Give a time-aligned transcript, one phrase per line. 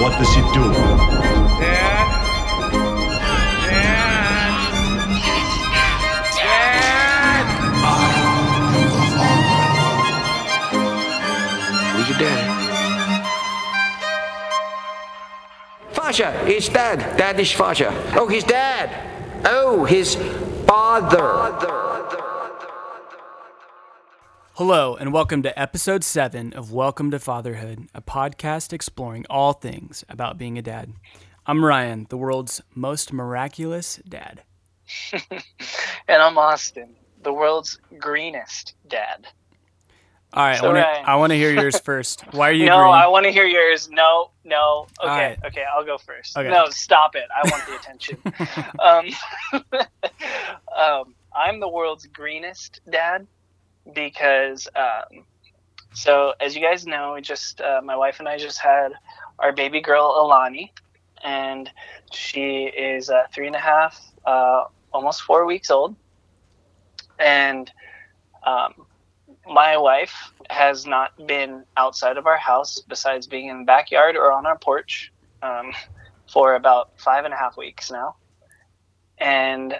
[0.00, 0.72] what does he do?
[1.60, 2.06] Dad?
[3.68, 4.66] Dad?
[6.36, 7.46] Dad?
[11.94, 12.46] Who's your daddy?
[15.92, 17.16] Fasha, his dad.
[17.18, 17.92] Dad is Fasha.
[18.16, 18.90] Oh, his dad.
[19.44, 20.16] Oh, his
[20.66, 21.89] father.
[24.60, 30.04] Hello, and welcome to episode 7 of Welcome to Fatherhood, a podcast exploring all things
[30.06, 30.92] about being a dad.
[31.46, 34.42] I'm Ryan, the world's most miraculous dad.
[36.08, 39.28] And I'm Austin, the world's greenest dad.
[40.34, 42.24] All right, So, I want to Ryan- I want to hear yours first.
[42.32, 42.92] Why are you no, green?
[42.92, 43.88] I want to hear yours.
[43.90, 44.88] No, no.
[45.02, 45.38] Okay, right.
[45.46, 46.36] okay, I'll go first.
[46.36, 46.50] Okay.
[46.50, 47.24] No, stop it.
[47.34, 48.18] I want the attention.
[50.18, 53.26] um, um, I'm the world's greenest dad
[53.94, 55.24] because, um,
[55.94, 58.92] so as you guys know, we just uh, my wife and I just had
[59.38, 60.72] our baby girl Alani,
[61.24, 61.70] and
[62.12, 65.96] she is uh, three and a half, uh, almost four weeks old,
[67.18, 67.70] and.
[68.42, 68.86] Um,
[69.46, 74.32] my wife has not been outside of our house besides being in the backyard or
[74.32, 75.72] on our porch um,
[76.30, 78.16] for about five and a half weeks now.
[79.18, 79.78] And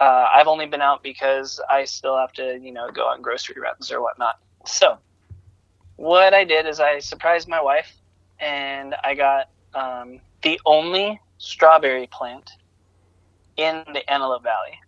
[0.00, 3.60] uh, I've only been out because I still have to, you know, go on grocery
[3.60, 4.38] runs or whatnot.
[4.66, 4.98] So,
[5.96, 7.92] what I did is I surprised my wife
[8.38, 12.50] and I got um, the only strawberry plant
[13.56, 14.78] in the Antelope Valley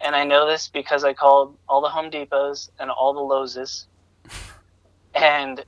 [0.00, 3.86] and I know this because I called all the Home Depots and all the Lowe's,
[5.14, 5.64] and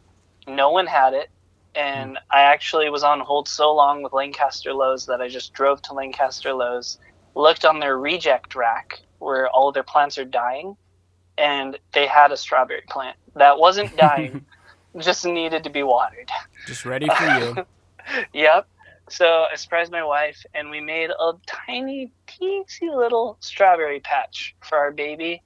[0.47, 1.31] no one had it.
[1.75, 5.81] And I actually was on hold so long with Lancaster Lowe's that I just drove
[5.83, 6.99] to Lancaster Lowe's,
[7.35, 10.77] looked on their reject rack where all their plants are dying,
[11.39, 14.45] and they had a strawberry plant that wasn't dying,
[14.99, 16.31] just needed to be watered.
[16.67, 17.67] Just ready for you.
[18.33, 18.67] Yep.
[19.09, 24.79] So I surprised my wife, and we made a tiny, teensy little strawberry patch for
[24.79, 25.43] our baby.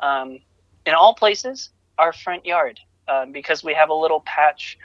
[0.00, 0.40] Um,
[0.84, 4.78] in all places, our front yard, um, because we have a little patch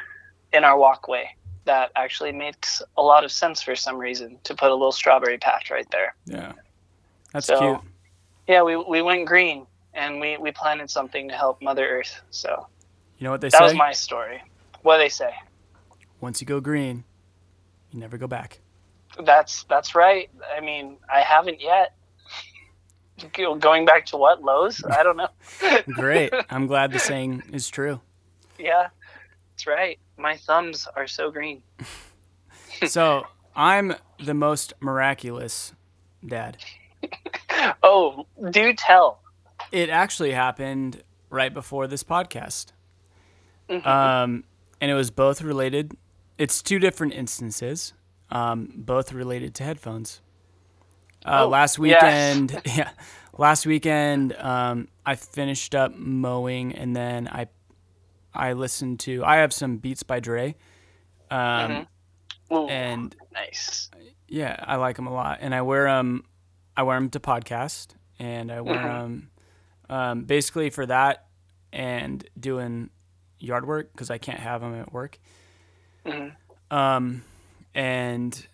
[0.52, 1.30] in our walkway
[1.66, 5.38] that actually makes a lot of sense for some reason to put a little strawberry
[5.38, 6.16] patch right there.
[6.25, 6.53] Yeah.
[7.31, 7.79] That's So- cute.
[8.47, 12.22] Yeah, we, we went green and we, we planted something to help Mother Earth.
[12.29, 12.68] So
[13.18, 13.63] You know what they that say?
[13.63, 14.41] was my story.
[14.81, 15.31] What do they say?
[16.19, 17.06] Once you go green,
[17.91, 18.59] you never go back.
[19.24, 20.30] That's that's right.
[20.56, 21.94] I mean, I haven't yet.
[23.59, 24.84] Going back to what Lowe's?
[24.84, 25.30] I don't know.
[25.94, 26.34] Great.
[26.50, 28.01] I'm glad the saying is true.
[28.57, 28.88] yeah,
[29.51, 30.00] that's right.
[30.18, 31.63] My thumbs are so green.
[32.88, 35.74] So, I'm the most miraculous
[36.25, 36.57] dad.
[37.81, 39.19] Oh, do tell.
[39.72, 42.74] It actually happened right before this podcast.
[43.69, 43.85] Mhm.
[43.85, 44.44] Um,
[44.81, 45.94] and it was both related.
[46.38, 47.94] It's two different instances,
[48.31, 50.19] um, both related to headphones.
[51.25, 52.90] Uh, Oh, last weekend, yeah,
[53.38, 57.47] last weekend, um, I finished up mowing, and then I,
[58.33, 59.23] I listen to.
[59.23, 60.55] I have some Beats by Dre,
[61.31, 61.88] um, Mhm.
[62.51, 63.89] Ooh, and nice.
[64.27, 66.23] yeah, I like them a lot, and I wear them.
[66.75, 69.29] I wear them to podcast, and I wear them
[69.89, 71.27] um, basically for that
[71.71, 72.89] and doing
[73.39, 75.19] yard work because I can't have them at work.
[76.05, 76.29] hmm
[76.71, 77.23] Um,
[77.75, 78.47] and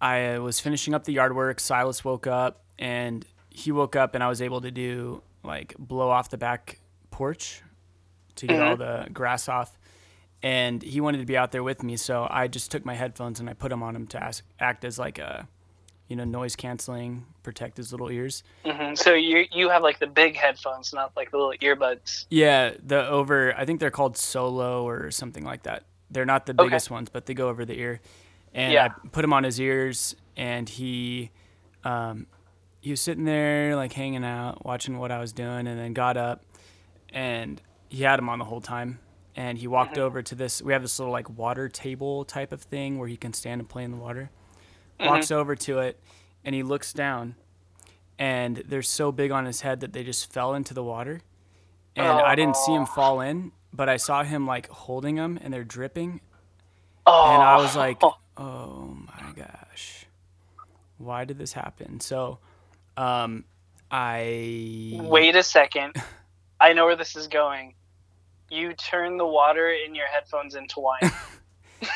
[0.00, 1.60] I was finishing up the yard work.
[1.60, 6.08] Silas woke up, and he woke up, and I was able to do like blow
[6.10, 6.80] off the back
[7.10, 7.62] porch
[8.36, 9.78] to get all the grass off.
[10.42, 13.40] And he wanted to be out there with me, so I just took my headphones
[13.40, 15.48] and I put them on him to ask, act as like a,
[16.08, 18.44] you know, noise canceling, protect his little ears.
[18.64, 22.26] hmm So you you have like the big headphones, not like the little earbuds.
[22.30, 23.54] Yeah, the over.
[23.56, 25.84] I think they're called Solo or something like that.
[26.10, 26.64] They're not the Okay.
[26.68, 28.00] biggest ones, but they go over the ear.
[28.54, 28.88] And Yeah.
[29.04, 31.30] I put him on his ears, and he,
[31.82, 32.26] um,
[32.80, 36.16] he was sitting there like hanging out, watching what I was doing, and then got
[36.16, 36.44] up,
[37.12, 38.98] and he had him on the whole time.
[39.34, 40.62] And he walked over to this.
[40.62, 43.68] We have this little like water table type of thing where he can stand and
[43.68, 44.30] play in the water.
[44.98, 46.00] Walks over to it,
[46.42, 47.34] and he looks down,
[48.18, 51.20] and they're so big on his head that they just fell into the water
[51.94, 52.86] and I didn't see him Oh.
[52.86, 56.20] fall in, but I saw him like holding them and they're dripping,
[57.06, 58.02] Oh, and I was like,
[58.38, 60.06] "Oh my gosh,
[60.98, 62.38] why did this happen?" So,
[62.96, 63.44] um,
[63.90, 65.94] I wait a second.
[66.60, 67.74] I know where this is going.
[68.50, 71.10] You turn the water in your headphones into wine.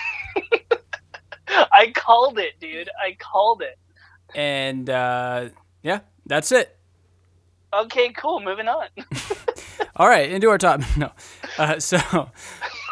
[1.49, 2.89] I called it, dude.
[3.03, 3.79] I called it.
[4.35, 5.49] and uh,
[5.83, 6.77] yeah, that's it.
[7.73, 8.41] Okay, cool.
[8.41, 8.87] Moving on.
[9.97, 10.81] All right, into our top.
[10.97, 11.13] No,
[11.59, 12.31] uh, so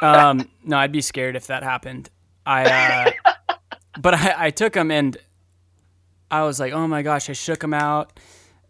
[0.03, 2.11] um, no, I'd be scared if that happened.
[2.47, 3.55] I uh,
[3.99, 5.17] but I, I took them and
[6.31, 8.19] I was like, oh my gosh, I shook them out.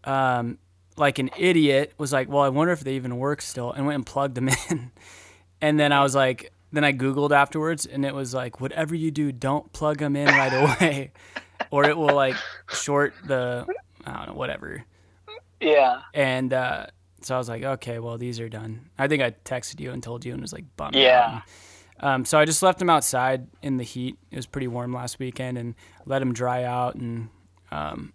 [0.04, 0.58] Um,
[0.98, 3.96] like an idiot was like, well, I wonder if they even work still, and went
[3.96, 4.90] and plugged them in.
[5.60, 9.10] and then I was like, then I Googled afterwards, and it was like, whatever you
[9.10, 11.12] do, don't plug them in right away,
[11.70, 12.36] or it will like
[12.70, 13.66] short the,
[14.04, 14.84] I don't know, whatever.
[15.60, 16.02] Yeah.
[16.14, 16.86] And uh,
[17.22, 18.90] so I was like, okay, well, these are done.
[18.98, 20.94] I think I texted you and told you and was like, bummed.
[20.94, 21.42] Yeah.
[22.00, 24.16] Um, so I just left them outside in the heat.
[24.30, 25.74] It was pretty warm last weekend and
[26.06, 26.94] let them dry out.
[26.94, 27.28] And
[27.72, 28.12] um,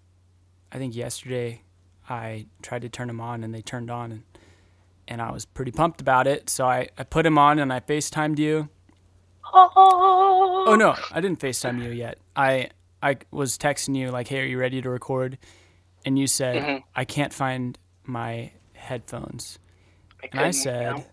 [0.72, 1.64] I think yesterday
[2.10, 4.24] I tried to turn them on and they turned on and,
[5.08, 6.50] and I was pretty pumped about it.
[6.50, 8.70] So I, I put them on and I FaceTimed you.
[9.56, 12.18] Oh no, I didn't FaceTime you yet.
[12.36, 12.70] I
[13.02, 15.38] I was texting you like, "Hey, are you ready to record?"
[16.06, 16.84] And you said, Mhm.
[16.96, 19.60] "I can't find my headphones."
[20.32, 21.04] And I said, you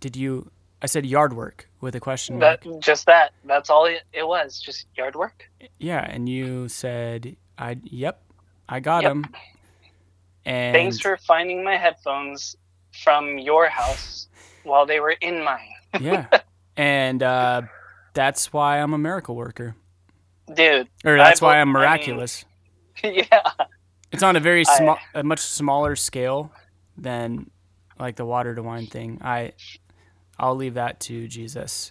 [0.00, 0.50] "Did you?"
[0.80, 2.62] I said, "Yard work" with a question mark.
[2.62, 3.32] that just that.
[3.44, 4.60] That's all it, it was.
[4.60, 5.50] Just yard work.
[5.78, 8.22] Yeah, and you said, "I yep,
[8.68, 9.10] I got Yep.
[9.10, 9.26] them."
[10.44, 12.56] And Thanks for finding my headphones
[13.02, 14.28] from your house
[14.62, 15.68] while they were in mine.
[16.00, 16.26] yeah,
[16.76, 17.62] and uh,
[18.12, 19.74] that's why I'm a miracle worker,
[20.52, 20.88] Dude.
[21.04, 22.44] or that's I why I'm I mean- miraculous.
[23.02, 23.50] yeah.
[24.12, 26.52] It's on a very small, a much smaller scale
[26.96, 27.50] than
[27.98, 29.18] like the water to wine thing.
[29.24, 29.52] I,
[30.38, 31.90] I'll leave that to Jesus.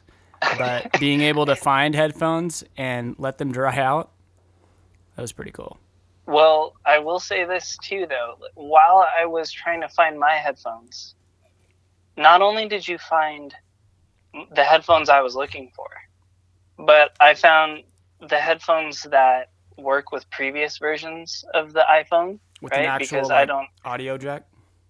[0.57, 4.11] But being able to find headphones and let them dry out,
[5.15, 5.77] that was pretty cool.
[6.25, 8.35] Well, I will say this too, though.
[8.55, 11.15] While I was trying to find my headphones,
[12.17, 13.53] not only did you find
[14.55, 15.87] the headphones I was looking for,
[16.77, 17.83] but I found
[18.21, 22.87] the headphones that work with previous versions of the iPhone, With an right?
[22.87, 24.43] actual Because I don't, audio jack.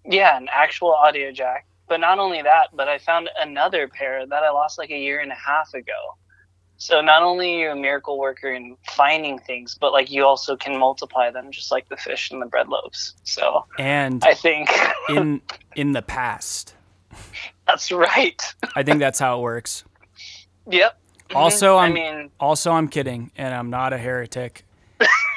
[0.04, 1.66] yeah, an actual audio jack.
[1.88, 5.20] But not only that, but I found another pair that I lost like a year
[5.20, 6.16] and a half ago.
[6.76, 10.56] So not only are you a miracle worker in finding things, but like you also
[10.56, 13.14] can multiply them just like the fish and the bread loaves.
[13.24, 14.68] So And I think
[15.08, 15.40] in
[15.76, 16.74] in the past,
[17.66, 18.42] that's right.
[18.74, 19.84] I think that's how it works.
[20.68, 20.98] Yep.
[21.28, 21.36] Mm-hmm.
[21.36, 24.64] Also, I I'm mean, also I'm kidding, and I'm not a heretic,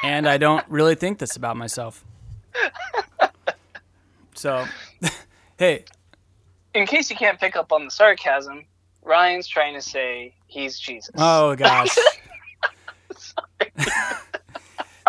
[0.03, 2.03] and I don't really think this about myself.
[4.37, 4.65] So,
[5.57, 5.83] hey,
[6.75, 8.65] in case you can't pick up on the sarcasm,
[9.07, 11.09] Ryan's trying to say he's Jesus.
[11.17, 11.95] Oh gosh.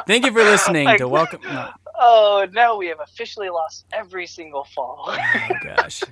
[0.07, 1.41] Thank you for listening Like- to welcome.
[1.43, 1.71] No.
[2.01, 5.05] Oh, no, we have officially lost every single fall.
[5.09, 6.05] Oh gosh.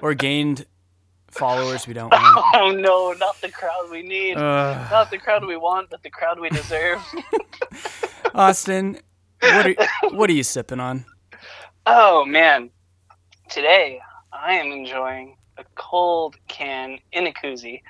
[0.00, 0.64] Or gained
[1.28, 2.56] followers we don't oh, want.
[2.56, 4.36] oh no, not the crowd we need.
[4.36, 4.90] Ugh.
[4.92, 7.02] not the crowd we want, but the crowd we deserve.
[8.34, 9.00] Austin,
[9.40, 9.74] what are
[10.10, 11.04] what are you sipping on?
[11.86, 12.70] oh man,
[13.50, 14.00] today
[14.32, 17.82] I am enjoying a cold can in a koozie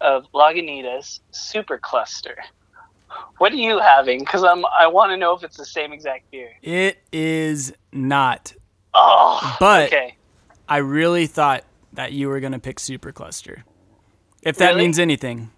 [0.00, 2.36] of Lagunitas Supercluster.
[3.38, 4.18] What are you having?
[4.20, 6.50] Because I'm I want to know if it's the same exact beer.
[6.62, 8.52] It is not.
[8.94, 10.16] Oh, But- okay.
[10.68, 13.62] I really thought that you were gonna pick Supercluster,
[14.42, 14.82] If that Really?
[14.82, 15.50] means anything.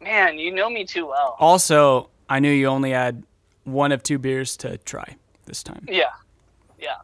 [0.00, 1.36] Man, you know me too well.
[1.38, 3.22] Also, I knew you only had
[3.64, 5.16] one of two beers to try
[5.46, 5.84] this time.
[5.88, 6.10] Yeah,
[6.78, 6.96] yeah.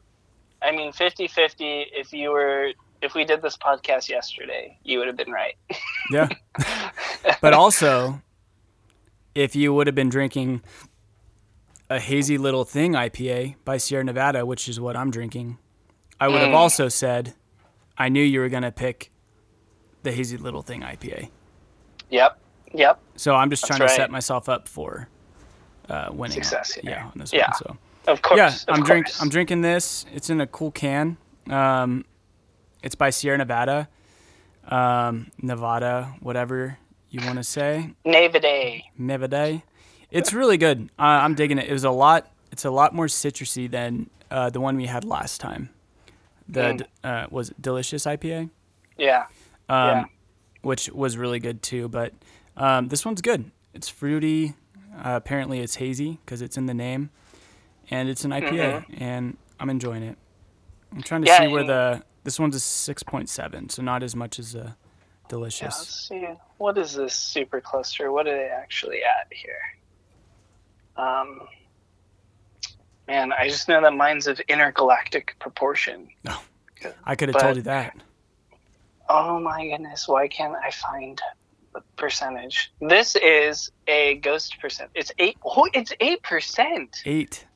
[0.60, 5.16] I mean, 50-50, If you were, if we did this podcast yesterday, you would have
[5.16, 5.54] been right.
[6.10, 6.28] Yeah.
[7.40, 8.22] but also,
[9.34, 10.62] if you would have been drinking
[11.90, 15.58] a hazy little thing IPA by Sierra Nevada, which is what I'm drinking,
[16.20, 16.54] I would have Mm.
[16.56, 17.34] also said,
[17.98, 19.10] I knew you were going to pick
[20.02, 21.28] the hazy little thing IPA.
[22.10, 22.38] Yep,
[22.72, 23.00] yep.
[23.16, 23.96] So I'm just That's trying to right.
[23.96, 25.08] set myself up for
[25.88, 26.42] uh, winning.
[26.42, 27.04] Success, Yeah, yeah.
[27.06, 27.46] on this Yeah.
[27.48, 27.52] one.
[27.58, 27.76] So
[28.12, 28.38] Of course.
[28.38, 29.08] yeah, I'm drink.
[29.20, 30.06] I'm drinking this.
[30.14, 31.16] It's in a cool can.
[31.50, 32.04] Um,
[32.82, 33.88] it's by Sierra Nevada,
[34.68, 36.78] um, Nevada, whatever
[37.10, 37.92] you want to say.
[38.04, 38.80] Nevada.
[38.98, 39.62] Nevada.
[40.10, 40.90] It's really good.
[40.98, 41.68] Uh, I'm digging it.
[41.68, 42.30] It was a lot.
[42.50, 45.70] It's a lot more citrusy than uh, the one we had last time.
[46.48, 46.86] The Mm.
[47.04, 48.50] uh, was it delicious IPA,
[48.98, 49.26] Yeah.
[49.68, 50.04] um, Yeah.
[50.62, 51.88] which was really good too.
[51.88, 52.12] But
[52.56, 53.50] um, this one's good.
[53.72, 54.54] It's fruity.
[54.94, 57.08] Uh, apparently, it's hazy because it's in the name,
[57.90, 60.18] and it's an IPA, and I'm enjoying it.
[60.92, 61.42] I'm trying to Mm-hmm.
[61.42, 64.54] Yeah, see where the this one's a six point seven, so not as much as
[64.54, 64.72] a Yeah,
[65.28, 65.62] delicious.
[65.78, 66.28] let's see.
[66.58, 68.12] What is this Supercluster?
[68.12, 69.60] What are they actually at here?
[70.96, 71.40] Um,
[73.08, 76.08] man, I just know that mine's of intergalactic proportion.
[76.24, 76.36] No.
[77.04, 77.96] I could have told you that.
[79.08, 81.20] Oh my goodness, why can't I find
[81.74, 82.72] the percentage?
[82.80, 84.90] This is a ghost percent.
[84.94, 85.36] It's eight.
[85.44, 87.46] Oh, it's eight percent, Eight.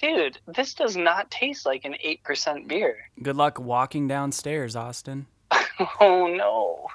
[0.00, 0.38] Dude.
[0.46, 2.96] This does not taste like an eight percent beer.
[3.22, 5.26] Good luck walking downstairs, Austin.
[5.98, 6.86] Oh no,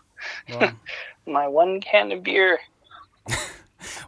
[0.60, 0.72] Well,
[1.26, 2.60] my one can of beer.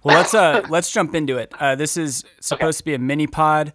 [0.04, 1.54] Well, let's uh let's jump into it.
[1.60, 3.74] Uh, this is supposed to be a mini pod,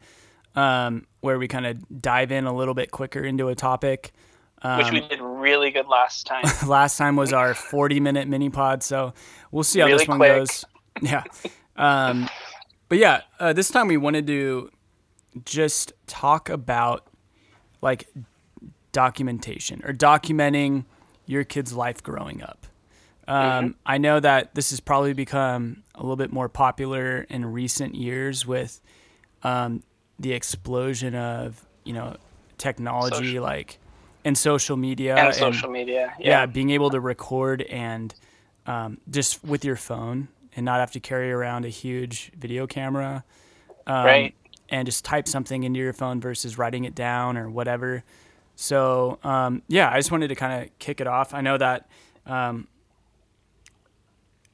[0.57, 4.12] um, where we kind of dive in a little bit quicker into a topic.
[4.79, 6.45] Which we did really good last time.
[6.67, 9.12] Last time was our 40 minute mini pod, so
[9.50, 10.33] we'll see how Really this one quick.
[10.33, 10.64] goes.
[11.00, 11.25] Yeah.
[11.76, 12.29] Um,
[12.88, 14.71] but yeah, uh, this time we wanted to
[15.45, 17.07] just talk about
[17.81, 18.09] like
[18.93, 20.85] documentation or documenting
[21.27, 22.67] your kid's life growing up.
[23.29, 27.95] Um, I know that this has probably become a little bit more popular in recent
[27.95, 28.81] years with
[29.45, 29.83] um,
[30.19, 32.17] the explosion of you know
[32.59, 33.79] technology Social- like
[34.25, 36.15] and social media and social media.
[36.19, 36.47] yeah, Yeah.
[36.47, 38.15] being able to record and
[38.67, 43.25] um, just with your phone and not have to carry around a huge video camera
[43.87, 44.35] um, Right.
[44.73, 48.02] And just type something into your phone versus writing it down or whatever
[48.57, 51.88] so um, yeah i just wanted to kind of kick it off i know that
[52.26, 52.67] um,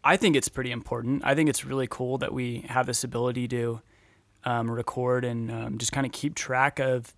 [0.05, 3.49] i think it's pretty important i think it's really cool that we have this ability
[3.49, 3.81] to
[4.45, 7.15] um, record and um, just kind of keep track of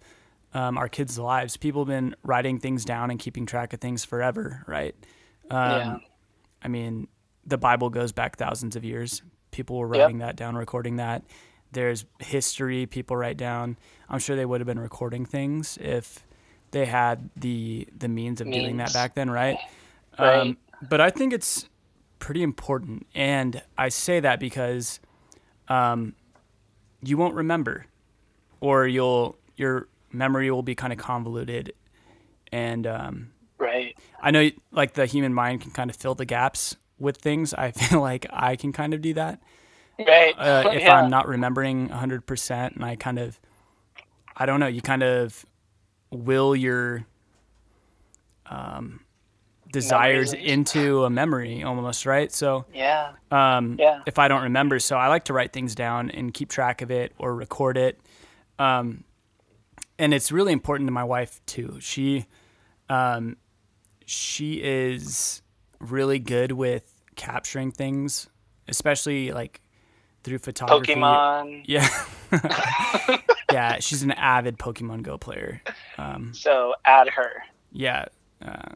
[0.53, 1.57] um, our kids' lives.
[1.57, 4.97] People have been writing things down and keeping track of things forever, right?
[5.49, 5.97] Um, yeah.
[6.63, 7.07] I mean,
[7.47, 9.23] the Bible goes back thousands of years.
[9.53, 10.03] People were Yep.
[10.03, 11.23] writing that down, recording that.
[11.73, 13.77] There's history people write down.
[14.09, 16.25] I'm sure they would have been recording things if
[16.73, 19.59] they had the the means of doing that back then, right?
[20.19, 20.39] Right.
[20.39, 20.57] Um,
[20.89, 21.69] but I think it's
[22.19, 25.01] pretty important, and I say that because
[25.69, 26.15] um,
[27.03, 27.87] you won't remember,
[28.61, 31.73] or you'll your memory will be kind of convoluted,
[32.53, 33.97] and um, Right.
[34.21, 37.53] I know like the human mind can kind of fill the gaps with things.
[37.55, 39.41] I feel like I can kind of do that
[40.07, 40.35] Right.
[40.39, 40.95] uh, if Yeah.
[40.97, 43.39] I'm not remembering 100% and I kind of
[44.37, 45.45] I don't know, you kind of
[46.11, 47.05] will your
[48.47, 49.01] um,
[49.71, 50.51] desires Memories.
[50.51, 52.33] into a memory almost, right?
[52.33, 53.13] So Yeah.
[53.31, 54.03] um, Yeah.
[54.07, 54.79] if I don't remember.
[54.79, 58.01] So I like to write things down and keep track of it or record it.
[58.59, 59.05] Um,
[59.99, 61.77] and it's really important to my wife too.
[61.81, 62.27] She,
[62.89, 63.37] um,
[64.07, 65.43] she is
[65.79, 68.29] really good with capturing things,
[68.69, 69.61] especially like
[70.23, 70.95] through photography.
[70.95, 71.63] Pokemon.
[71.67, 71.89] Yeah.
[73.53, 75.63] yeah, she's an avid Pokemon Go player.
[75.99, 77.31] Um, So add her.
[77.73, 78.07] yeah.
[78.43, 78.75] Uh,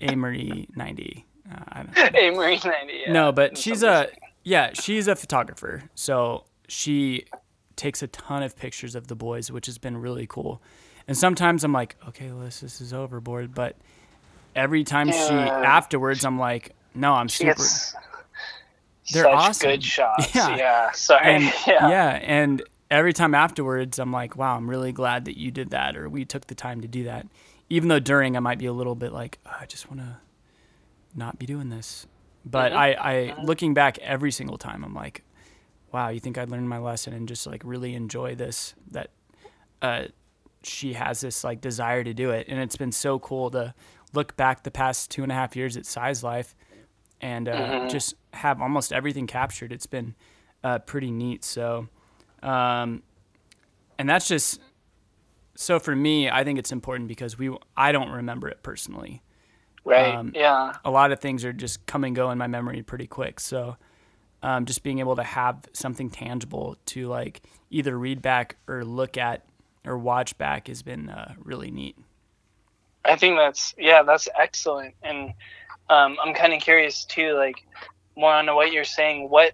[0.00, 1.24] Amory 90.
[1.50, 2.92] Uh, I don't Hey, Marine 90.
[3.06, 3.12] Yeah.
[3.12, 4.08] no, but she's a
[4.44, 5.82] yeah, she's a photographer.
[5.94, 7.24] So she
[7.74, 10.62] takes a ton of pictures of the boys, which has been really cool.
[11.08, 13.54] And sometimes I'm like, okay, Liz, this is overboard.
[13.54, 13.76] But
[14.54, 17.54] every time she afterwards, I'm like, no, I'm She super.
[17.54, 17.94] gets
[19.12, 19.70] They're such awesome.
[19.70, 20.34] good shots.
[20.34, 20.56] Yeah.
[20.56, 20.90] Yeah.
[20.92, 21.24] Sorry.
[21.26, 21.88] and yeah.
[21.88, 22.10] yeah.
[22.22, 26.08] and every time afterwards, I'm like, wow, I'm really glad that you did that, or
[26.08, 27.26] we took the time to do that.
[27.68, 30.18] Even though during I might be a little bit like, oh, I just want to
[31.14, 32.06] not be doing this.
[32.44, 32.78] But Mm-hmm.
[32.78, 35.22] I, I looking back every single time, I'm like,
[35.92, 39.10] wow, you think I learned my lesson and just like really enjoy this that
[39.82, 40.04] uh,
[40.62, 43.74] she has this like desire to do it, and it's been so cool to
[44.12, 46.54] look back the past two and a half years at Sai's Life
[47.20, 47.88] and uh, Mm-hmm.
[47.88, 49.72] just have almost everything captured.
[49.72, 50.14] It's been
[50.62, 51.44] uh, pretty neat.
[51.44, 51.88] So,
[52.42, 53.02] um,
[53.98, 54.60] and that's just
[55.54, 56.28] so for me.
[56.28, 59.22] I think it's important because we I don't remember it personally.
[59.84, 60.14] Right.
[60.14, 60.74] um, yeah.
[60.84, 63.38] A lot of things are just come and go in my memory pretty quick.
[63.38, 63.76] So,
[64.42, 69.16] um, just being able to have something tangible to like either read back or look
[69.16, 69.44] at
[69.84, 71.96] or watch back has been uh, really neat.
[73.04, 74.94] I think that's yeah, that's excellent.
[75.02, 75.32] And
[75.88, 77.64] um, I'm kind of curious too, like
[78.16, 79.28] more on what you're saying.
[79.28, 79.52] What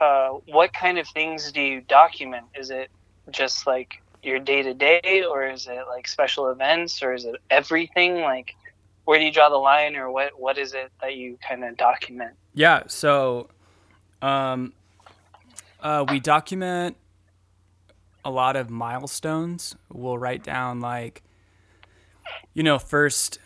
[0.00, 2.46] uh, what kind of things do you document?
[2.58, 2.90] Is it
[3.30, 7.36] just like your day to day, or is it like special events, or is it
[7.50, 8.20] everything?
[8.20, 8.54] Like,
[9.04, 11.76] where do you draw the line, or what what is it that you kind of
[11.76, 12.34] document?
[12.54, 12.82] Yeah.
[12.86, 13.48] So,
[14.22, 14.72] um,
[15.80, 16.96] uh, we document
[18.24, 19.76] a lot of milestones.
[19.92, 21.22] We'll write down like,
[22.54, 23.38] you know, first,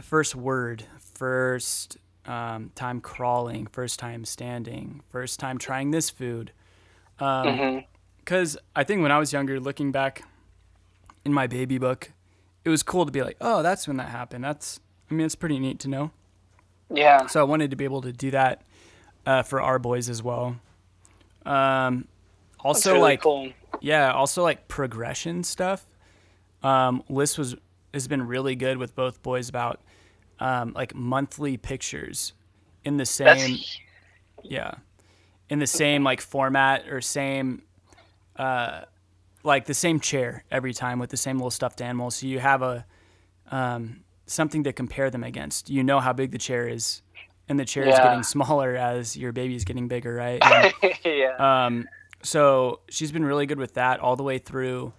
[0.00, 0.84] first word,
[1.16, 1.96] first
[2.26, 6.52] um, time crawling, first time standing, first time trying this food.
[7.18, 10.22] Because I think when I was younger, looking back
[11.24, 12.12] in my baby book,
[12.64, 14.44] it was cool to be like, oh, that's when that happened.
[14.44, 14.80] That's,
[15.10, 16.10] I mean, it's pretty neat to know.
[16.90, 17.26] Yeah.
[17.26, 18.62] So I wanted to be able to do that
[19.24, 20.56] uh, for our boys as well.
[21.44, 22.06] Um,
[22.60, 23.52] also, really like cool.
[23.80, 25.86] yeah, also like progression stuff.
[26.62, 27.54] Um, Liz was
[27.94, 29.80] has been really good with both boys about
[30.40, 32.32] um, like monthly pictures
[32.84, 33.80] in the same That's
[34.42, 34.74] yeah
[35.48, 37.62] in the same like format or same
[38.36, 38.82] uh,
[39.44, 42.10] like the same chair every time with the same little stuffed animal.
[42.10, 42.84] So you have a
[43.50, 45.70] um, something to compare them against.
[45.70, 47.02] You know how big the chair is
[47.48, 48.00] and the chair Yeah.
[48.00, 50.42] getting smaller as your baby's getting bigger, right?
[50.42, 50.74] And,
[51.04, 51.66] yeah.
[51.66, 51.88] um,
[52.22, 54.92] so she's been really good with that all the way through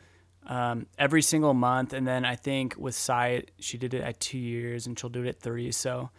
[0.47, 1.93] um, every single month.
[1.93, 5.23] And then I think with Sai, she did it at two years and she'll do
[5.23, 5.71] it at three.
[5.71, 6.09] So,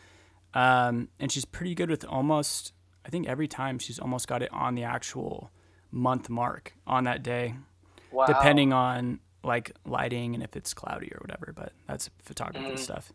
[0.54, 2.73] um, and she's pretty good with almost,
[3.04, 5.50] I think every time she's almost got it on the actual
[5.90, 7.54] month mark on that day,
[8.12, 8.26] wow.
[8.26, 11.52] depending on like lighting and if it's cloudy or whatever.
[11.56, 12.78] But that's photography Mm.
[12.78, 13.12] stuff.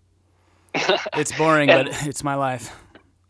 [1.15, 2.75] it's boring, but it's my life.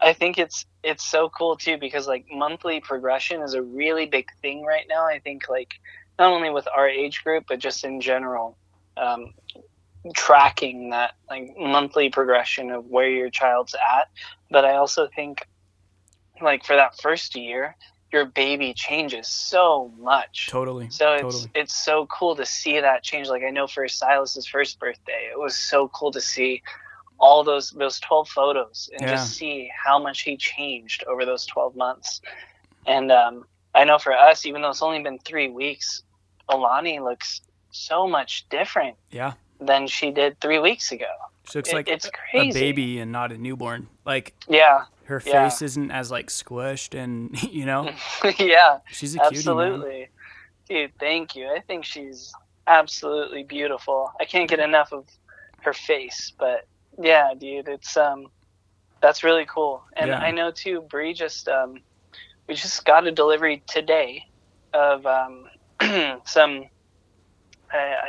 [0.00, 4.28] I think it's it's so cool too because like monthly progression is a really big
[4.40, 5.06] thing right now.
[5.06, 5.74] I think like
[6.18, 8.56] not only with our age group but just in general,
[8.96, 9.32] um,
[10.14, 14.08] tracking that like monthly progression of where your child's at.
[14.50, 15.46] But I also think
[16.40, 17.76] like for that first year,
[18.12, 20.48] your baby changes so much.
[20.50, 20.88] Totally.
[20.90, 21.50] So it's totally.
[21.54, 23.28] it's so cool to see that change.
[23.28, 26.62] Like I know for Silas's first birthday, it was so cool to see
[27.18, 29.10] all those those twelve photos and Yeah.
[29.10, 32.20] just see how much he changed over those twelve months.
[32.86, 33.44] And um,
[33.74, 36.02] I know for us, even though it's only been three weeks,
[36.48, 37.40] Alani looks
[37.70, 39.32] so much different Yeah.
[39.60, 41.10] than she did three weeks ago.
[41.50, 43.88] She looks It- like it's a baby and not a newborn.
[44.04, 45.48] Like Yeah, her Yeah.
[45.48, 47.90] face isn't as like squished and you know
[48.38, 48.78] yeah.
[48.90, 50.08] she's a cutie absolutely
[50.68, 52.34] dude thank you i think she's
[52.66, 55.06] absolutely beautiful i can't get enough of
[55.62, 56.66] her face but
[57.02, 58.26] yeah dude it's um
[59.00, 60.18] that's really cool and Yeah.
[60.18, 61.80] i know too Bree just um
[62.46, 64.26] we just got a delivery today
[64.74, 65.48] of um
[66.24, 66.64] some
[67.72, 68.08] I, I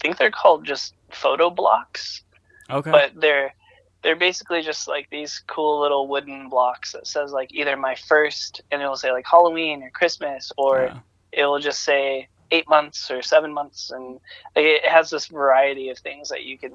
[0.00, 2.22] think they're called just photo blocks
[2.70, 2.90] Okay.
[2.90, 3.54] but they're
[4.02, 8.62] they're basically just like these cool little wooden blocks that says like either my first
[8.70, 11.00] and it'll say like halloween or christmas or Yeah.
[11.32, 14.20] it'll just say eight months or seven months and
[14.56, 16.72] it has this variety of things that you can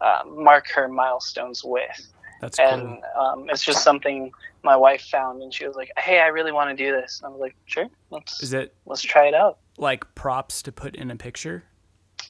[0.00, 3.02] um, mark her milestones with That's and cool.
[3.22, 4.30] um, it's just something
[4.62, 7.26] my wife found and she was like hey i really want to do this and
[7.28, 10.94] i was like sure let's Is it let's try it out like props to put
[10.96, 11.64] in a picture?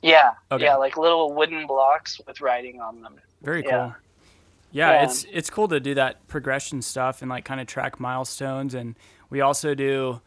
[0.02, 0.64] yeah Okay.
[0.64, 3.70] yeah like little wooden blocks with writing on them Very Yeah.
[3.70, 3.94] cool.
[4.70, 5.02] Yeah, Yeah.
[5.04, 8.96] it's it's cool to do that progression stuff and like kind of track milestones and
[9.30, 10.20] we also do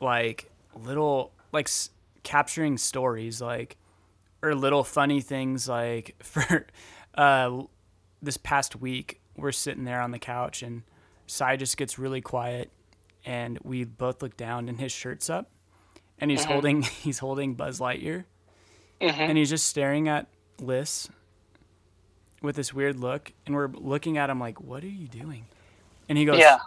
[0.00, 1.90] like little like s-
[2.22, 3.76] capturing stories like
[4.42, 6.66] or little funny things like for
[7.14, 7.62] uh
[8.22, 10.82] this past week we're sitting there on the couch and
[11.26, 12.70] Sai just gets really quiet
[13.24, 15.50] and we both look down and his shirt's up
[16.18, 16.52] and he's mm-hmm.
[16.52, 18.24] holding he's holding Buzz Lightyear
[19.00, 19.20] mm-hmm.
[19.20, 20.26] and he's just staring at
[20.60, 21.08] Liz
[22.42, 25.46] with this weird look and we're looking at him like what are you doing?
[26.08, 26.58] And he goes yeah.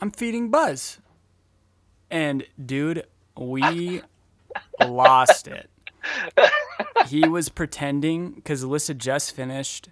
[0.00, 0.98] I'm feeding buzz.
[2.10, 4.02] And dude we
[4.80, 5.70] lost it.
[7.06, 9.88] He was pretending because alyssa just finished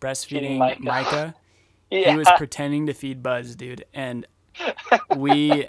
[0.00, 0.82] breastfeeding Micah.
[0.82, 1.34] micah
[1.90, 4.26] yeah he was pretending to feed buzz dude and
[5.16, 5.66] we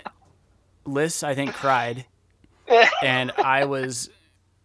[0.86, 2.06] liz i think cried
[3.04, 4.10] and i was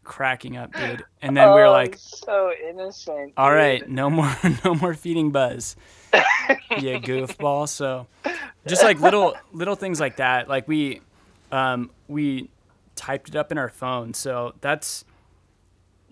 [0.05, 3.33] cracking up dude and then we were Oh, like so innocent.
[3.39, 3.57] all dude.
[3.57, 5.77] right, no more, no more feeding Buzz.
[6.13, 7.67] yeah, goofball.
[7.67, 8.07] So,
[8.67, 10.47] just like little, little things like that.
[10.47, 11.01] Like we,
[11.51, 12.51] um, we
[12.97, 14.13] typed it up in our phone.
[14.13, 15.07] So that's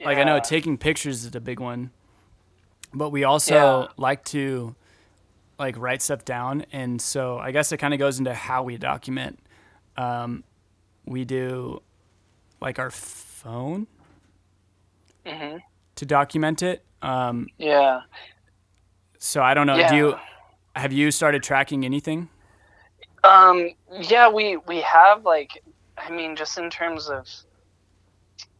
[0.03, 1.91] like I know taking pictures is a big one,
[2.95, 3.89] but we also Yeah.
[3.97, 4.75] like to
[5.59, 6.65] like write stuff down.
[6.73, 9.39] And so I guess it kind of goes into how we document.
[9.97, 10.45] Um,
[11.05, 11.83] we do
[12.61, 13.87] like our phone
[15.25, 15.61] Mhm.
[15.97, 16.85] to document it.
[17.03, 18.03] Um, Yeah.
[19.19, 19.77] So I don't know.
[19.77, 19.89] Yeah.
[19.89, 20.19] Do you
[20.75, 22.29] have you started tracking anything?
[23.25, 23.71] Um.
[23.93, 24.29] Yeah.
[24.29, 25.63] We we have like,
[25.97, 27.29] I mean, just in terms of,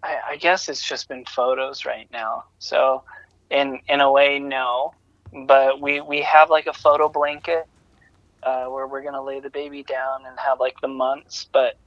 [0.03, 2.45] I, I guess it's just been photos right now.
[2.59, 3.03] So,
[3.53, 4.97] in in a way, no.
[5.47, 7.69] But we we have like a photo blanket,
[8.43, 11.49] uh, where we're gonna lay the baby down and have like the months.
[11.53, 11.79] But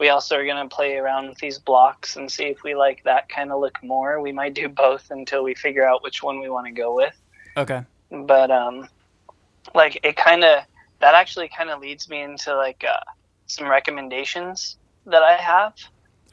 [0.00, 3.28] we also are gonna play around with these blocks and see if we like that
[3.28, 4.20] kind of look more.
[4.20, 7.14] We might do both until we figure out which one we want to go with.
[7.56, 7.82] Okay.
[8.10, 8.88] but um
[9.74, 10.64] like it kind of
[11.00, 13.00] that actually kind of leads me into like uh,
[13.46, 15.74] some recommendations that i have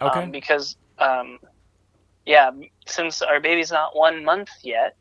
[0.01, 0.23] Okay.
[0.23, 1.39] um, because um
[2.31, 2.49] yeah
[2.87, 4.95] since our baby's not one month yet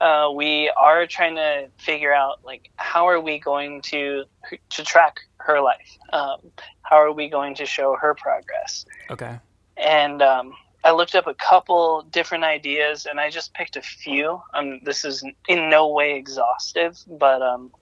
[0.00, 4.24] uh, we are trying to figure out like how are we going to
[4.70, 6.38] to track her life um,
[6.82, 9.38] how are we going to show her progress okay.
[9.76, 14.42] and um, I looked up a couple different ideas, and I just picked a few.
[14.52, 17.72] Um, this is in no way exhaustive, but um,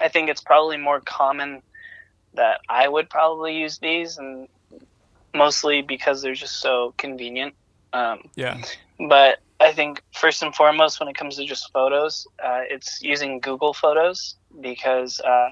[0.00, 1.60] I think it's probably more common
[2.32, 4.48] that I would probably use these, and
[5.34, 7.54] mostly because they're just so convenient.
[7.92, 8.60] Um, Yeah.
[9.08, 13.38] but I think first and foremost, when it comes to just photos, uh, it's using
[13.40, 15.50] Google Photos because uh,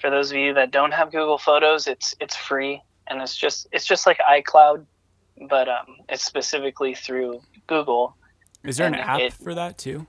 [0.00, 3.66] for those of you that don't have Google Photos, it's it's free and it's just
[3.72, 4.84] it's just like iCloud,
[5.48, 8.16] but um, it's specifically through Google.
[8.62, 10.06] Is there an app it- for that too?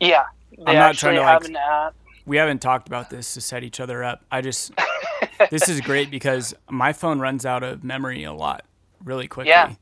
[0.00, 0.24] Yeah,
[0.64, 1.94] I'm not trying to, have like, an app.
[2.24, 4.24] We haven't talked about this to set each other up.
[4.30, 4.72] I just
[5.50, 8.64] this is great because my phone runs out of memory a lot
[9.02, 9.50] really quickly.
[9.50, 9.74] Yeah.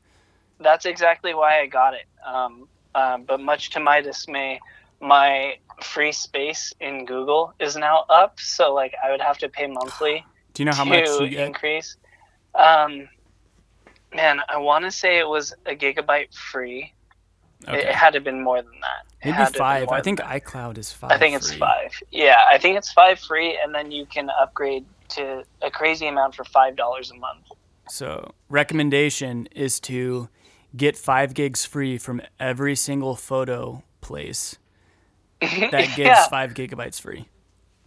[0.59, 2.05] That's exactly why I got it.
[2.25, 4.59] Um, um, but much to my dismay,
[4.99, 8.39] my free space in Google is now up.
[8.39, 10.25] So like I would have to pay monthly.
[10.53, 11.47] Do you know how to much you get?
[11.47, 11.97] increase.
[12.55, 13.07] Um,
[14.15, 16.93] man, I want to say it was a gigabyte free.
[17.61, 17.89] It, Okay.
[17.89, 19.05] it had to have been more than that.
[19.21, 19.89] It Maybe to have been five.
[19.89, 21.11] I think iCloud is five.
[21.11, 21.59] I think it's free.
[21.59, 21.91] five.
[22.11, 26.35] Yeah, I think it's five free, and then you can upgrade to a crazy amount
[26.35, 27.45] for five dollars a month.
[27.89, 30.29] So recommendation is to
[30.77, 34.57] get five gigs free from every single photo place
[35.41, 37.27] that gives yeah, five gigabytes free.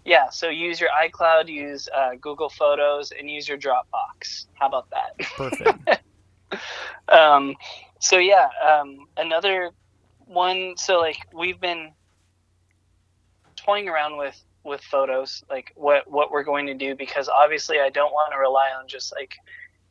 [0.05, 0.29] yeah.
[0.31, 4.47] So use your iCloud, use uh, Google Photos, and use your Dropbox.
[4.55, 5.19] How about that?
[5.37, 6.01] Perfect.
[7.09, 7.57] um,
[7.99, 9.71] so yeah, um, another
[10.27, 10.75] one.
[10.77, 11.93] So like we've been
[13.57, 17.91] toying around with with photos, like what what we're going to do, because obviously I
[17.91, 19.35] don't want to rely on just like,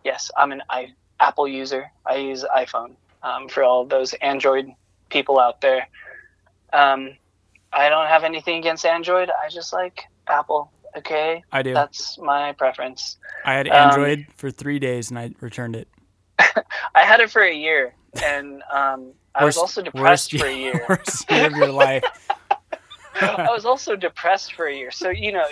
[0.04, 1.92] yes, I'm an I, Apple user.
[2.06, 2.96] I use iPhone.
[3.22, 4.72] Um, for all those Android
[5.10, 5.90] people out there,
[6.72, 7.18] um,
[7.74, 9.30] I don't have anything against Android.
[9.30, 10.72] I just like Apple.
[10.98, 11.74] Okay, I do.
[11.74, 13.18] that's my preference.
[13.46, 15.88] I had um, Android for three days and I returned it.
[16.40, 20.56] I had it for a year, and um, I was also depressed worst for a
[20.56, 20.86] year.
[20.90, 22.04] worst year of your life.
[23.22, 24.92] I was also depressed for a year.
[24.92, 25.46] So you know,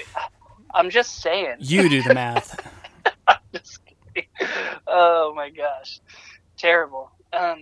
[0.74, 1.58] I'm just saying.
[1.60, 2.60] You do the math.
[3.54, 3.87] Just kidding.
[4.88, 6.00] oh my gosh,
[6.58, 7.12] terrible.
[7.34, 7.60] Um,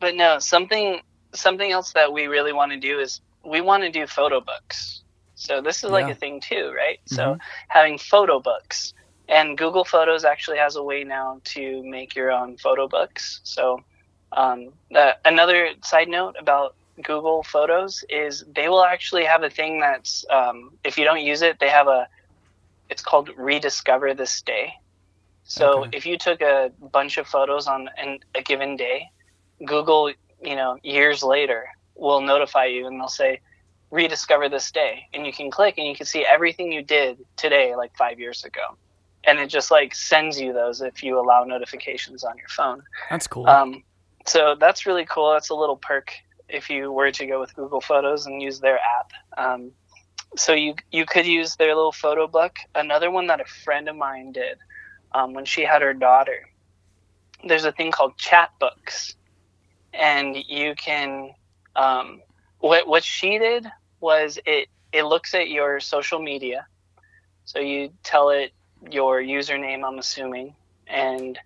[0.00, 1.00] but no, something
[1.34, 5.02] something else that we really want to do is we want to do photo books.
[5.34, 6.12] So this is like Yeah.
[6.12, 6.98] a thing too, right?
[7.06, 7.36] So
[7.68, 8.92] having photo books.
[9.28, 13.40] And Google Photos actually has a way now to make your own photo books.
[13.44, 13.80] So
[14.36, 19.80] um, uh, another side note about Google Photos is they will actually have a thing
[19.80, 22.08] that's um, if you don't use it, they have a
[22.88, 24.72] it's called Rediscover This Day.
[25.50, 25.96] So Okay.
[25.96, 29.10] if you took a bunch of photos on an, a given day,
[29.66, 33.40] Google, you know, years later will notify you and they'll say
[33.90, 37.74] rediscover this day and you can click and you can see everything you did today
[37.74, 38.76] like 5 years ago.
[39.24, 42.84] And it just like sends you those if you allow notifications on your phone.
[43.10, 43.48] That's cool.
[43.48, 43.82] Um,
[44.26, 45.32] so that's really cool.
[45.32, 46.12] That's a little perk
[46.48, 49.10] if you were to go with Google Photos and use their app.
[49.36, 49.72] Um,
[50.36, 52.56] so you you could use their little photo book.
[52.76, 54.58] Another one that a friend of mine did
[55.12, 56.48] um, when she had her daughter.
[57.46, 59.14] There's a thing called Chatbooks,
[59.92, 61.30] and you can.
[61.76, 62.20] Um,
[62.58, 63.66] what what she did
[64.00, 66.66] was it it looks at your social media,
[67.44, 68.52] so you tell it
[68.90, 69.84] your username.
[69.86, 70.54] I'm assuming,
[70.86, 71.38] and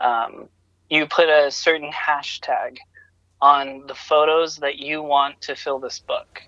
[0.00, 0.48] um,
[0.88, 2.78] you put a certain hashtag
[3.40, 6.42] on the photos that you want to fill this book.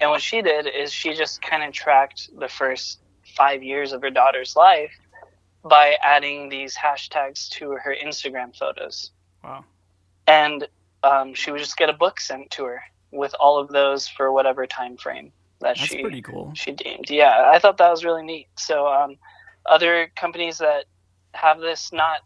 [0.00, 3.00] And what she did is she just kind of tracked the first
[3.36, 4.92] five years of her daughter's life
[5.68, 9.10] by adding these hashtags to her Instagram photos.
[9.42, 9.64] wow.
[10.26, 10.66] And
[11.02, 14.32] um, she would just get a book sent to her with all of those for
[14.32, 16.52] whatever time frame that That's she pretty cool.
[16.54, 17.08] she deemed.
[17.10, 18.48] Yeah, I thought that was really neat.
[18.56, 19.16] So, um,
[19.64, 20.84] other companies that
[21.32, 22.20] have this, not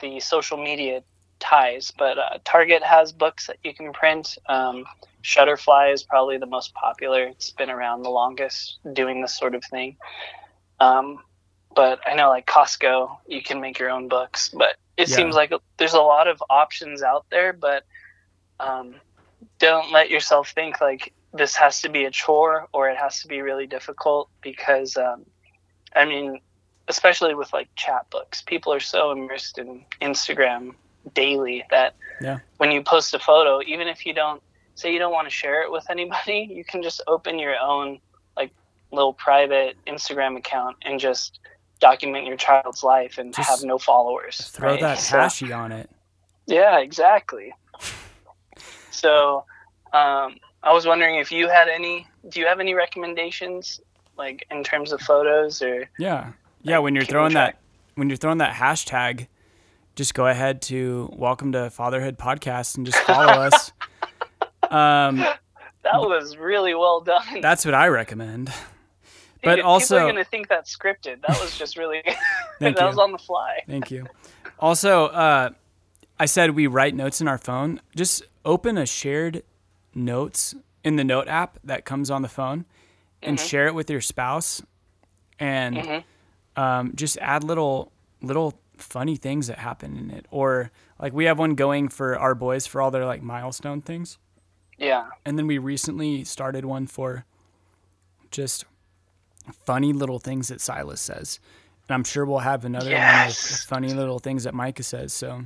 [0.00, 1.02] the social media
[1.40, 4.36] ties, but uh, Target has books that you can print.
[4.48, 4.84] Um,
[5.22, 7.24] Shutterfly is probably the most popular.
[7.24, 9.96] It's been around the longest doing this sort of thing.
[10.80, 11.18] Um,
[11.78, 14.48] but I know, like Costco, you can make your own books.
[14.48, 15.14] But it Yeah.
[15.14, 17.52] seems like there's a lot of options out there.
[17.52, 17.84] But
[18.58, 18.96] um,
[19.60, 23.28] don't let yourself think like this has to be a chore or it has to
[23.28, 25.24] be really difficult because um,
[25.94, 26.40] i mean
[26.88, 30.74] especially with like Chatbooks people are so immersed in instagram
[31.14, 32.38] daily that Yeah.
[32.56, 34.42] when you post a photo even if you don't
[34.74, 38.00] say you don't want to share it with anybody you can just open your own
[38.36, 38.52] like
[38.90, 41.38] little private instagram account and just
[41.80, 44.80] document your child's life and Just have no followers Throw right?
[44.80, 45.88] that So- on it.
[46.46, 47.52] yeah, exactly.
[48.90, 49.44] So,
[49.92, 52.06] um, I was wondering if you had any.
[52.30, 53.80] Do you have any recommendations,
[54.16, 55.88] like in terms of photos or?
[55.98, 56.32] Yeah.
[56.62, 57.58] Yeah, when you're throwing that
[57.94, 59.28] when you're throwing that hashtag,
[59.94, 63.70] just go ahead to welcome to Fatherhood Podcast and just follow us.
[64.70, 65.18] Um,
[65.84, 67.40] That was really well done.
[67.40, 68.52] that's what I recommend.
[69.42, 71.20] But also, people are gonna think that's scripted.
[71.26, 72.02] That was just really
[72.60, 72.86] that you.
[72.86, 73.60] was on the fly.
[73.68, 74.06] Thank you.
[74.58, 75.50] Also, uh,
[76.18, 77.80] I said we write notes in our phone.
[77.94, 79.42] Just open a shared
[79.94, 82.64] notes in the note app that comes on the phone
[83.22, 84.62] and share it with your spouse
[85.38, 86.04] and
[86.56, 90.70] um, just add little little funny things that happen in it or
[91.00, 94.18] like we have one going for our boys for all their like milestone things
[94.78, 95.08] Yeah.
[95.24, 97.24] and then we recently started one for
[98.30, 98.64] just
[99.64, 101.40] funny little things that Silas says.
[101.88, 103.50] And I'm sure we'll have another one Yes.
[103.50, 105.12] with funny little things that Micah says.
[105.12, 105.44] So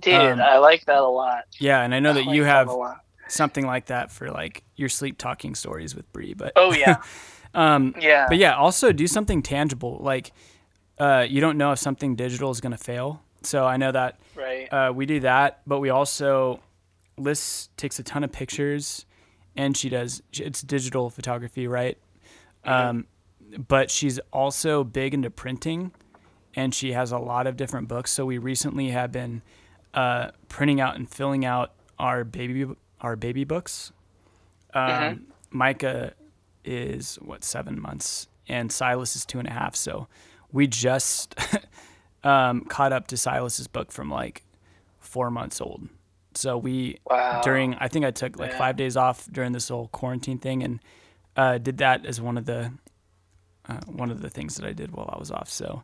[0.00, 1.44] Dude, Um, I like that a lot.
[1.58, 3.00] yeah, and I know I that like you have lot.
[3.28, 6.34] something like that for like your sleep talking stories with Bree.
[6.34, 6.96] But Oh yeah.
[7.54, 8.26] um, Yeah.
[8.28, 9.98] but yeah, also do something tangible.
[10.00, 10.32] Like
[10.98, 13.22] uh, you don't know if something digital is gonna fail.
[13.42, 14.66] So I know that Right.
[14.72, 16.60] uh, we do that, but we also
[17.16, 19.06] Liz takes a ton of pictures,
[19.56, 21.96] and she does it's digital photography, right?
[22.64, 23.06] Um,
[23.68, 25.92] but she's also big into printing,
[26.54, 28.10] and she has a lot of different books.
[28.10, 29.42] So we recently have been
[29.92, 32.66] uh, printing out and filling out our baby
[33.00, 33.92] our baby books.
[34.72, 36.14] Um, Micah
[36.64, 39.76] is what seven months, and Silas is two and a half.
[39.76, 40.08] So
[40.52, 41.34] we just
[42.24, 44.42] um, caught up to Silas's book from like
[44.98, 45.88] four months old.
[46.34, 47.40] So we Wow.
[47.44, 48.58] during I think I took like Yeah.
[48.58, 50.80] five days off during this whole quarantine thing and
[51.36, 52.72] uh, did that as one of the
[53.68, 55.48] uh, one of the things that I did while I was off.
[55.48, 55.82] So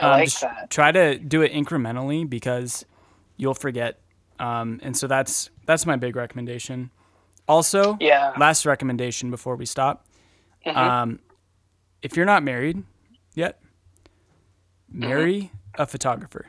[0.00, 0.70] um, like just that.
[0.70, 2.84] try to do it incrementally because
[3.36, 3.98] you'll forget.
[4.38, 6.90] Um, and so that's that's my big recommendation.
[7.48, 8.32] Also, Yeah.
[8.38, 10.06] last recommendation before we stop.
[10.66, 10.76] Mhm.
[10.76, 11.18] Um,
[12.02, 12.82] if you're not married
[13.34, 13.60] yet,
[14.90, 15.00] Mm-hmm.
[15.08, 16.46] marry a photographer.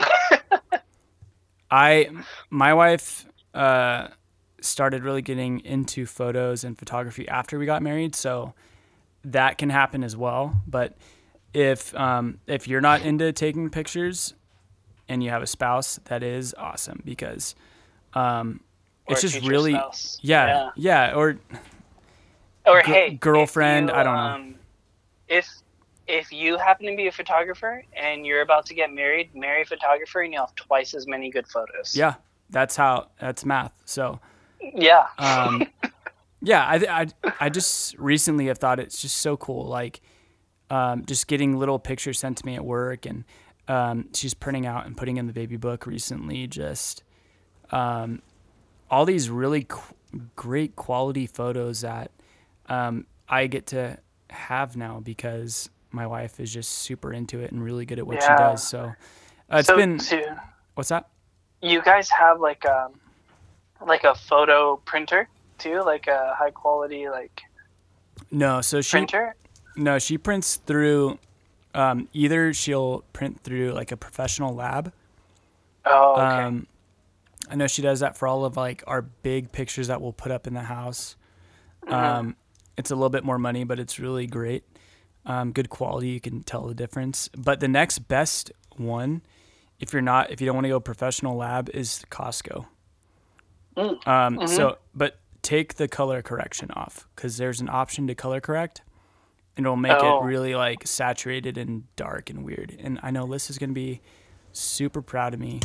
[1.70, 2.08] I,
[2.50, 4.08] my wife, uh,
[4.66, 8.54] started really getting into photos and photography after we got married, so
[9.24, 10.62] that can happen as well.
[10.66, 10.96] But
[11.52, 14.34] if um, if you're not into taking pictures
[15.08, 17.54] and you have a spouse, that is awesome because
[18.14, 18.60] um,
[19.08, 20.18] it's just really spouse.
[20.22, 21.38] yeah, yeah or
[22.66, 24.20] Or Gr- hey, girlfriend, you, I don't know.
[24.20, 24.54] Um,
[25.28, 25.48] if
[26.08, 29.64] if you happen to be a photographer and you're about to get married, marry a
[29.64, 31.96] photographer and you'll have twice as many good photos.
[31.96, 32.14] yeah,
[32.50, 33.72] that's how that's math.
[33.84, 34.20] So
[34.60, 35.06] Yeah.
[35.18, 35.66] um,
[36.42, 36.74] yeah, I,
[37.24, 40.00] I I just recently have thought it's just so cool, like
[40.70, 43.24] um, just getting little pictures sent to me at work, and
[43.68, 46.46] um, she's printing out and putting in the baby book recently.
[46.46, 47.02] Just
[47.70, 48.22] um,
[48.90, 49.94] all these really qu-
[50.34, 52.10] great quality photos that
[52.68, 53.98] um, I get to
[54.30, 58.22] have now because my wife is just super into it and really good at what
[58.22, 58.66] she does.
[58.66, 58.92] So
[59.50, 60.20] uh, it's so, been so
[60.74, 61.08] what's that?
[61.62, 62.88] you guys have like a
[63.84, 67.42] like a photo printer too, like a high quality like
[68.30, 69.34] No, so she printer.
[69.76, 71.18] No, she prints through.
[71.74, 74.92] Um, either she'll print through like a professional lab.
[75.84, 76.42] Oh, okay.
[76.44, 76.66] Um,
[77.50, 80.32] I know she does that for all of like our big pictures that we'll put
[80.32, 81.16] up in the house.
[81.84, 81.94] Mm-hmm.
[81.94, 82.36] Um,
[82.76, 84.64] it's a little bit more money, but it's really great.
[85.24, 87.28] Um, good quality, you can tell the difference.
[87.36, 89.22] But the next best one,
[89.80, 92.66] if you're not, if you don't want to go professional lab, is Costco.
[93.76, 94.06] Mm.
[94.06, 94.46] Um, Mm-hmm.
[94.46, 98.82] So, but take the color correction off because there's an option to color correct,
[99.56, 100.22] and it'll make Oh.
[100.22, 102.76] it really like saturated and dark and weird.
[102.80, 104.00] And I know Liz is gonna be
[104.52, 105.60] super proud of me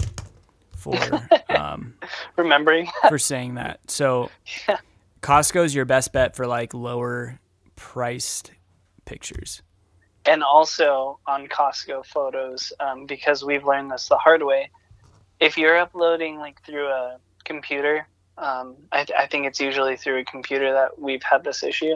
[0.76, 0.96] for
[1.50, 1.96] um,
[2.38, 2.90] Remembering.
[3.10, 3.80] for saying that.
[3.90, 4.30] So,
[5.22, 7.40] Costco's your best bet for like lower
[7.76, 8.52] priced
[9.06, 9.62] pictures.
[10.26, 14.70] and also on Costco photos, um, because we've learned this the hard way.
[15.40, 20.26] If you're uploading like through a computer, um, I, I think it's usually through a
[20.26, 21.96] computer that we've had this issue.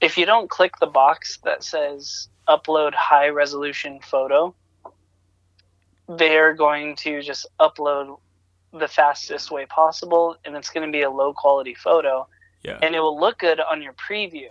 [0.00, 4.54] If you don't click the box that says upload high resolution photo,
[6.08, 8.18] they're going to just upload
[8.72, 12.26] the fastest way possible, and it's going to be a low quality photo
[12.62, 12.78] Yeah.
[12.82, 14.48] and it will look good on your preview.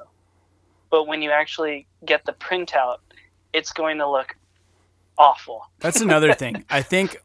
[0.90, 2.98] But when you actually get the printout,
[3.54, 4.36] it's going to look
[5.18, 5.62] awful.
[5.80, 6.66] That's another thing.
[6.70, 7.18] I think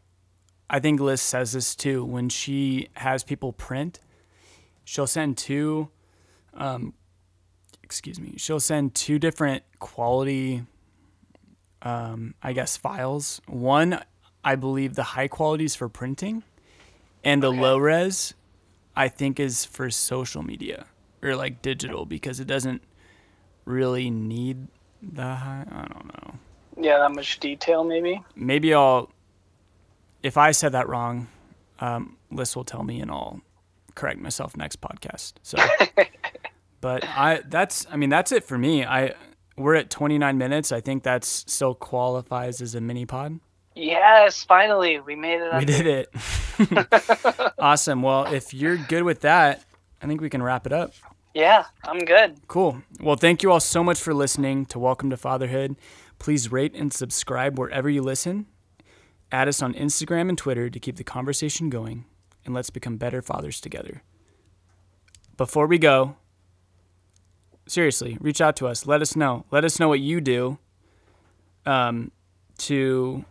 [0.73, 2.05] I think Liz says this too.
[2.05, 3.99] When she has people print,
[4.85, 5.89] she'll send two
[6.55, 6.95] um
[7.83, 10.63] excuse me, she'll send two different quality
[11.83, 13.41] um I guess files.
[13.47, 14.01] One
[14.45, 16.45] I believe the high quality is for printing
[17.25, 18.35] and the low res
[18.97, 20.87] I think is for social media
[21.23, 22.83] or like digital because it doesn't
[23.65, 24.69] really need
[25.03, 26.35] the high I don't know
[26.81, 28.23] Yeah, that much detail, maybe.
[28.37, 29.11] maybe I'll,
[30.23, 31.29] if I said that wrong,
[31.81, 33.41] um, Liz will tell me and I'll
[33.95, 35.35] correct myself next podcast.
[35.43, 35.59] So,
[36.81, 38.85] but I, that's, I mean, that's it for me.
[38.85, 39.15] I,
[39.57, 40.73] we're at 29 minutes.
[40.73, 43.41] I think that's still qualifies as a mini pod.
[43.75, 45.55] Yes, finally, we made it.
[45.59, 47.53] We did it.
[47.59, 48.03] awesome.
[48.03, 49.65] Well, if you're good with that,
[50.03, 50.93] I think we can wrap it up.
[51.35, 52.41] Yeah, I'm good.
[52.49, 52.83] Cool.
[53.01, 55.77] Well, thank you all so much for listening to Welcome to Fatherhood.
[56.19, 58.47] Please rate and subscribe wherever you listen.
[59.33, 62.05] Add us on Instagram and Twitter to keep the conversation going,
[62.45, 64.03] and let's become better fathers together.
[65.37, 66.17] Before we go,
[67.67, 68.87] seriously, reach out to us.
[68.87, 69.45] Let us know.
[69.51, 70.59] Let us know what you do
[71.65, 72.11] um,
[72.59, 73.25] to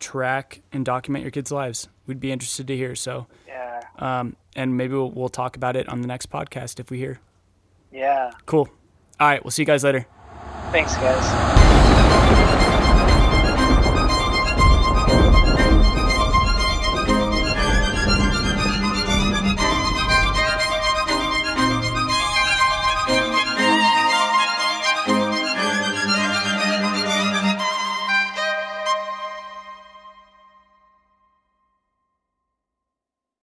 [0.00, 1.88] track and document your kids' lives.
[2.06, 2.94] We'd be interested to hear.
[2.94, 3.80] So, Yeah.
[3.98, 7.20] um, and maybe we'll, we'll talk about it on the next podcast if we hear.
[7.92, 8.30] Yeah.
[8.46, 8.68] Cool.
[9.20, 9.44] All right.
[9.44, 10.06] We'll see you guys later.
[10.72, 12.49] Thanks, guys.